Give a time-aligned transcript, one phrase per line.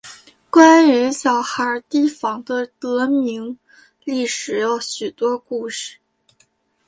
[0.49, 3.59] 关于小孩堤防的得名
[4.03, 5.99] 历史有许多故事。